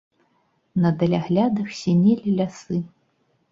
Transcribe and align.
На 0.85 0.91
даляглядах 1.03 1.69
сінелі 1.83 2.35
лясы. 2.43 2.83